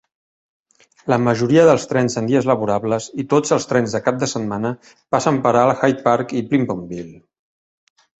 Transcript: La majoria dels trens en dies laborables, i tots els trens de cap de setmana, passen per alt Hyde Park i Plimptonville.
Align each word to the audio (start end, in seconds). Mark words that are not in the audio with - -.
La 1.11 1.17
majoria 1.25 1.65
dels 1.67 1.83
trens 1.91 2.15
en 2.21 2.29
dies 2.31 2.47
laborables, 2.51 3.09
i 3.23 3.25
tots 3.33 3.53
els 3.57 3.69
trens 3.73 3.93
de 3.97 4.01
cap 4.07 4.17
de 4.23 4.31
setmana, 4.31 4.71
passen 5.17 5.37
per 5.45 5.53
alt 5.61 5.85
Hyde 5.85 6.03
Park 6.09 6.35
i 6.41 6.43
Plimptonville. 6.49 7.21